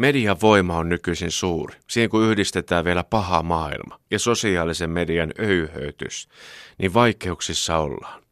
Median 0.00 0.40
voima 0.42 0.76
on 0.76 0.88
nykyisin 0.88 1.30
suuri, 1.30 1.76
siihen 1.88 2.10
kun 2.10 2.24
yhdistetään 2.24 2.84
vielä 2.84 3.04
paha 3.04 3.42
maailma 3.42 3.98
ja 4.10 4.18
sosiaalisen 4.18 4.90
median 4.90 5.32
öyhöytys, 5.38 6.28
niin 6.78 6.94
vaikeuksissa 6.94 7.76
ollaan. 7.76 8.22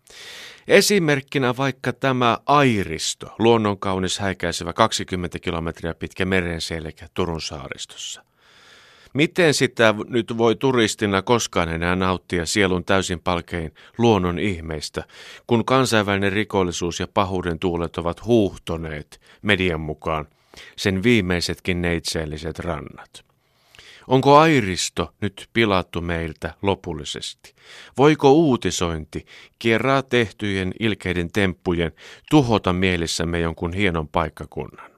Esimerkkinä 0.69 1.57
vaikka 1.57 1.93
tämä 1.93 2.39
Airisto, 2.47 3.35
luonnonkaunis 3.39 4.19
häikäisevä 4.19 4.73
20 4.73 5.39
kilometriä 5.39 5.95
pitkä 5.95 6.25
merenselkä 6.25 7.09
Turun 7.15 7.41
saaristossa. 7.41 8.25
Miten 9.15 9.55
sitä 9.55 9.95
nyt 10.09 10.39
voi 10.39 10.57
turistina 10.57 11.23
koskaan 11.23 11.69
enää 11.69 11.97
nauttia 11.97 12.47
sielun 12.47 12.85
täysin 12.85 13.21
palkein 13.21 13.75
luonnon 13.99 14.39
ihmeistä, 14.39 15.05
kun 15.47 15.65
kansainvälinen 15.65 16.33
rikollisuus 16.33 17.01
ja 17.01 17.09
pahuuden 17.09 17.59
tuulet 17.59 17.97
ovat 17.97 18.25
huuhtoneet 18.25 19.21
median 19.43 19.81
mukaan 19.81 20.27
sen 20.77 21.03
viimeisetkin 21.03 21.83
neitseelliset 21.83 22.59
rannat? 22.59 23.29
Onko 24.09 24.37
airisto 24.37 25.15
nyt 25.21 25.49
pilattu 25.53 26.01
meiltä 26.01 26.55
lopullisesti? 26.63 27.55
Voiko 27.99 28.33
uutisointi, 28.33 29.27
kierraa 29.59 30.03
tehtyjen 30.03 30.73
ilkeiden 30.81 31.33
temppujen, 31.33 31.93
tuhota 32.31 32.73
mielissämme 32.73 33.41
jonkun 33.41 33.73
hienon 33.73 34.09
paikkakunnan? 34.09 34.91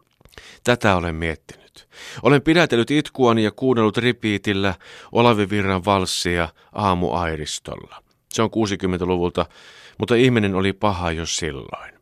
Tätä 0.65 0.97
olen 0.97 1.15
miettinyt. 1.15 1.89
Olen 2.23 2.43
pidätellyt 2.43 2.91
itkuani 2.91 3.45
ja 3.45 3.51
kuunnellut 3.51 3.97
ripiitillä 3.97 4.75
Olavi 5.13 5.51
Virran 5.51 5.85
valssia 5.85 6.49
aamuairistolla. 6.73 8.03
Se 8.33 8.43
on 8.43 8.51
60-luvulta, 8.51 9.47
mutta 9.99 10.15
ihminen 10.15 10.55
oli 10.55 10.73
paha 10.73 11.13
jo 11.13 11.27
silloin. 11.27 12.00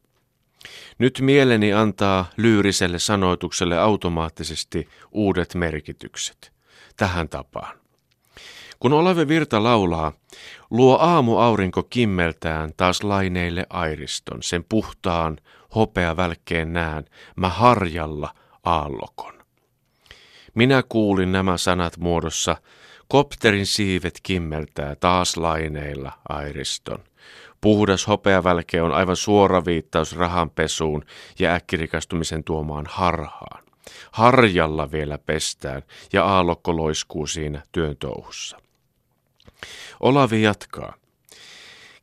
Nyt 0.98 1.20
mieleni 1.20 1.72
antaa 1.72 2.30
lyyriselle 2.36 2.98
sanoitukselle 2.98 3.78
automaattisesti 3.78 4.88
uudet 5.12 5.54
merkitykset. 5.54 6.52
Tähän 6.96 7.28
tapaan. 7.28 7.78
Kun 8.80 8.92
Olave 8.92 9.28
Virta 9.28 9.62
laulaa, 9.62 10.12
luo 10.70 10.98
aamuaurinko 10.98 11.82
kimmeltään 11.82 12.72
taas 12.76 13.02
laineille 13.02 13.66
airiston, 13.70 14.42
sen 14.42 14.64
puhtaan, 14.68 15.38
hopea 15.74 16.16
välkkeen 16.16 16.72
näen, 16.72 17.04
mä 17.36 17.48
harjalla 17.48 18.34
aallokon. 18.64 19.34
Minä 20.54 20.82
kuulin 20.88 21.32
nämä 21.32 21.56
sanat 21.56 21.96
muodossa, 21.96 22.56
kopterin 23.08 23.66
siivet 23.66 24.20
kimmeltää 24.22 24.96
taas 24.96 25.36
laineilla 25.36 26.12
airiston. 26.28 26.98
Puhdas 27.60 28.06
hopeavälke 28.06 28.82
on 28.82 28.92
aivan 28.92 29.16
suora 29.16 29.64
viittaus 29.64 30.16
rahanpesuun 30.16 31.04
ja 31.38 31.54
äkkirikastumisen 31.54 32.44
tuomaan 32.44 32.86
harhaan. 32.88 33.64
Harjalla 34.12 34.92
vielä 34.92 35.18
pestään 35.18 35.82
ja 36.12 36.24
aallokko 36.24 36.76
loiskuu 36.76 37.26
siinä 37.26 37.62
työn 37.72 37.96
touhussa. 37.96 38.58
Olavi 40.00 40.42
jatkaa. 40.42 40.94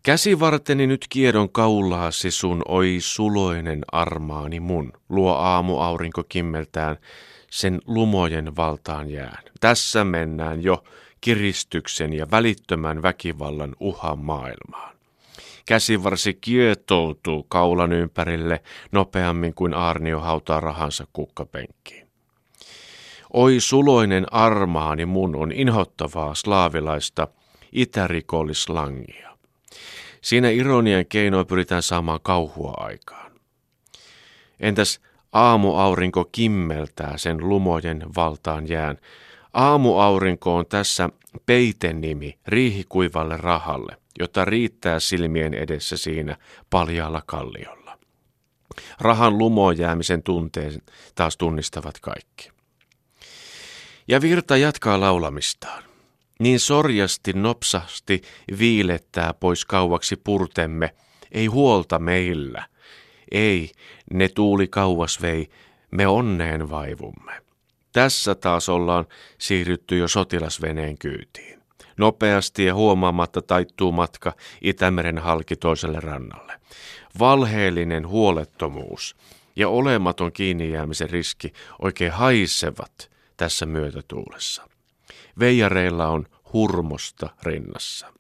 Käsivarteni 0.04 0.88
nyt 0.88 1.06
kiedon 1.10 1.50
kaulaasi 1.50 2.32
sun, 2.32 2.62
oi 2.68 2.98
suloinen 3.00 3.82
armaani 3.92 4.60
mun, 4.60 4.94
luo 5.10 5.34
aamu 5.34 5.80
aurinko 5.80 6.24
kimmeltään, 6.30 6.98
sen 7.50 7.82
lumojen 7.86 8.56
valtaan 8.56 9.10
jään. 9.10 9.44
Tässä 9.60 10.04
mennään 10.04 10.64
jo 10.64 10.84
kiristyksen 11.22 12.14
ja 12.14 12.28
välittömän 12.32 13.02
väkivallan 13.02 13.76
uhan 13.80 14.20
maailmaan. 14.20 14.96
Käsivarsi 15.66 16.34
kietoutuu 16.34 17.44
kaulan 17.44 17.94
ympärille 17.94 18.62
nopeammin 18.92 19.54
kuin 19.54 19.74
Arnio 19.74 20.20
hautaa 20.20 20.60
rahansa 20.60 21.08
kukkapenkkiin. 21.14 22.08
Oi 23.34 23.60
suloinen 23.60 24.34
armaani 24.34 25.06
mun 25.06 25.36
on 25.36 25.52
inhottavaa 25.52 26.36
slaavilaista 26.36 27.28
itärikollislangia. 27.72 29.38
Siinä 30.22 30.50
ironian 30.50 31.06
keinoin 31.06 31.48
pyritään 31.48 31.84
saamaan 31.84 32.20
kauhua 32.24 32.74
aikaan. 32.78 33.32
Entäs 34.60 35.00
aamuaurinko 35.36 36.26
kimmeltää 36.32 37.18
sen 37.18 37.50
lumojen 37.50 38.04
valtaan 38.16 38.70
jään. 38.70 38.98
Aamuaurinko 39.54 40.56
on 40.56 40.66
tässä 40.66 41.10
peitenimi 41.46 42.40
riihikuivalle 42.48 43.38
rahalle, 43.38 43.98
jota 44.20 44.46
riittää 44.46 45.00
silmien 45.00 45.54
edessä 45.54 45.98
siinä 45.98 46.38
paljaalla 46.70 47.22
kalliolla. 47.26 47.98
Rahan 49.00 49.38
lumoon 49.38 49.78
jäämisen 49.78 50.24
tunteen 50.24 50.82
taas 51.16 51.38
tunnistavat 51.38 52.00
kaikki. 52.00 52.50
Ja 54.08 54.22
virta 54.22 54.58
jatkaa 54.58 55.00
laulamistaan. 55.00 55.84
Niin 56.40 56.60
sorjasti 56.60 57.34
nopsasti 57.34 58.22
viilettää 58.60 59.34
pois 59.34 59.66
kauaksi 59.66 60.16
purtemme, 60.16 60.96
ei 61.32 61.46
huolta 61.46 62.00
meillä. 62.00 62.66
Ei, 63.32 63.72
ne 64.14 64.30
tuuli 64.30 64.68
kauas 64.68 65.22
vei, 65.22 65.48
me 65.92 66.08
onneen 66.08 66.70
vaivumme. 66.70 67.42
Tässä 67.94 68.36
taas 68.36 68.70
ollaan 68.70 69.06
siirrytty 69.38 69.98
jo 69.98 70.08
sotilasveneen 70.08 70.98
kyytiin. 70.98 71.60
Nopeasti 71.98 72.66
ja 72.66 72.76
huomaamatta 72.76 73.42
taittuu 73.42 73.92
matka 73.92 74.34
Itämeren 74.62 75.18
halki 75.18 75.56
toiselle 75.56 76.00
rannalle. 76.00 76.60
Valheellinen 77.20 78.08
huolettomuus 78.08 79.16
ja 79.56 79.70
olematon 79.70 80.32
kiinni 80.32 80.72
jäämisen 80.72 81.10
riski 81.10 81.54
oikein 81.82 82.12
haisevat 82.12 83.12
tässä 83.38 83.66
myötätuulessa. 83.66 84.70
Veijareilla 85.40 86.08
on 86.08 86.26
hurmosta 86.54 87.30
rinnassa. 87.44 88.15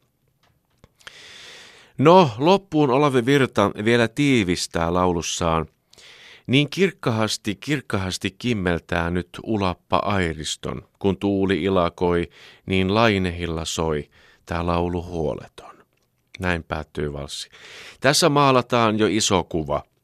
No, 1.98 2.32
loppuun 2.38 2.90
Olavi 2.90 3.26
Virta 3.26 3.72
vielä 3.86 4.08
tiivistää 4.08 4.94
laulussaan. 4.94 5.66
Niin 6.48 6.70
kirkkahasti, 6.70 7.56
kirkkahasti 7.56 8.36
kimmeltää 8.40 9.10
nyt 9.10 9.30
ulappa 9.44 9.98
airiston, 9.98 10.88
kun 11.00 11.18
tuuli 11.18 11.64
ilakoi, 11.64 12.30
niin 12.66 12.94
lainehilla 12.94 13.66
soi, 13.66 14.10
tää 14.46 14.66
laulu 14.66 15.04
huoleton. 15.04 15.76
Näin 16.40 16.64
päättyy 16.64 17.14
valssi. 17.14 17.50
Tässä 18.00 18.30
maalataan 18.30 19.00
jo 19.00 19.08
iso 19.10 19.44
kuva– 19.44 19.84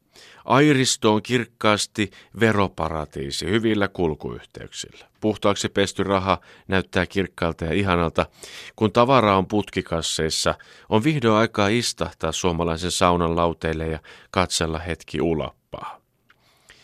Airisto 0.46 1.14
on 1.14 1.24
kirkkaasti 1.24 2.12
veroparatiisi 2.40 3.46
hyvillä 3.46 3.88
kulkuyhteyksillä. 3.88 5.06
Puhtaaksi 5.22 5.70
pesty 5.70 6.04
raha 6.04 6.38
näyttää 6.68 7.06
kirkkaalta 7.06 7.66
ja 7.66 7.74
ihanalta. 7.74 8.26
Kun 8.76 8.92
tavara 8.92 9.38
on 9.38 9.48
putkikasseissa, 9.48 10.56
on 10.90 11.04
vihdoin 11.04 11.38
aikaa 11.38 11.68
istahtaa 11.68 12.32
suomalaisen 12.32 12.92
saunan 12.92 13.36
lauteille 13.36 13.88
ja 13.88 14.00
katsella 14.32 14.80
hetki 14.80 15.22
ulappaa. 15.22 16.02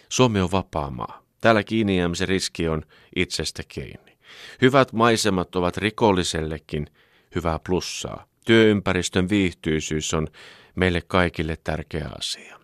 Suomi 0.09 0.39
on 0.41 0.51
vapaa 0.51 0.89
maa. 0.89 1.24
Täällä 1.41 1.63
kiinni 1.63 1.97
jäämisen 1.97 2.28
riski 2.28 2.68
on 2.69 2.84
itsestä 3.16 3.63
kiinni. 3.68 4.18
Hyvät 4.62 4.94
maisemat 4.94 5.56
ovat 5.56 5.78
rikollisellekin 5.78 6.88
hyvää 7.35 7.59
plussaa. 7.59 8.25
Työympäristön 8.45 9.29
viihtyisyys 9.29 10.13
on 10.13 10.28
meille 10.75 11.01
kaikille 11.01 11.57
tärkeä 11.63 12.09
asia. 12.18 12.59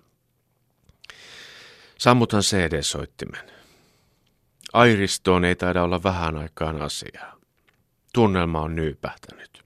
Sammutan 2.04 2.42
CD-soittimen. 2.42 3.52
Airistoon 4.74 5.46
ei 5.46 5.56
taida 5.56 5.84
olla 5.84 6.04
vähän 6.04 6.38
aikaan 6.38 6.82
asiaa. 6.82 7.38
Tunnelma 8.14 8.62
on 8.62 8.76
nyypähtänyt. 8.76 9.64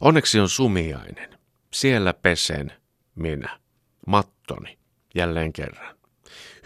Onneksi 0.00 0.40
on 0.40 0.48
sumiainen. 0.48 1.38
Siellä 1.72 2.14
pesen 2.14 2.72
minä, 3.14 3.60
mattoni, 4.06 4.78
jälleen 5.14 5.52
kerran. 5.52 5.96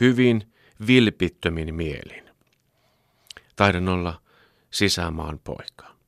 Hyvin 0.00 0.52
vilpittömin 0.86 1.74
mielin. 1.74 2.30
Taidan 3.56 3.88
olla 3.88 4.22
sisämaan 4.70 5.38
poika. 5.38 5.96